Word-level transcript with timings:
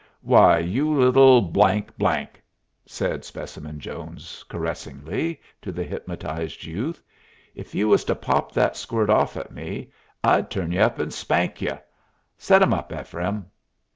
"Why, 0.23 0.57
you 0.57 0.91
little," 0.91 1.53
said 2.87 3.23
Specimen 3.23 3.79
Jones, 3.79 4.43
caressingly, 4.49 5.39
to 5.61 5.71
the 5.71 5.83
hypnotized 5.83 6.63
youth, 6.63 7.03
"if 7.53 7.75
you 7.75 7.87
was 7.87 8.03
to 8.05 8.15
pop 8.15 8.51
that 8.53 8.75
squirt 8.75 9.11
off 9.11 9.37
at 9.37 9.51
me, 9.51 9.91
I'd 10.23 10.49
turn 10.49 10.71
you 10.71 10.79
up 10.79 10.97
and 10.97 11.13
spank 11.13 11.61
y'u. 11.61 11.77
Set 12.35 12.63
'em 12.63 12.73
up, 12.73 12.91
Ephraim." 12.91 13.45